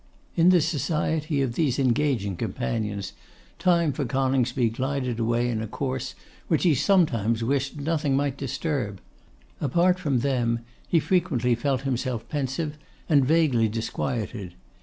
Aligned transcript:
In 0.35 0.49
the 0.49 0.61
society 0.61 1.43
of 1.43 1.53
these 1.53 1.77
engaging 1.77 2.35
companions, 2.35 3.13
time 3.59 3.93
for 3.93 4.03
Coningsby 4.03 4.71
glided 4.71 5.19
away 5.19 5.47
in 5.47 5.61
a 5.61 5.67
course 5.67 6.15
which 6.47 6.63
he 6.63 6.73
sometimes 6.73 7.43
wished 7.43 7.77
nothing 7.79 8.15
might 8.15 8.35
disturb. 8.35 8.99
Apart 9.59 9.99
from 9.99 10.21
them, 10.21 10.61
he 10.87 10.99
frequently 10.99 11.53
felt 11.53 11.81
himself 11.81 12.27
pensive 12.29 12.79
and 13.07 13.23
vaguely 13.23 13.67
disquieted. 13.69 14.55